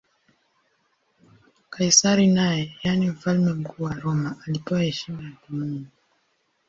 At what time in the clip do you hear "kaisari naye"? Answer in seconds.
1.73-2.75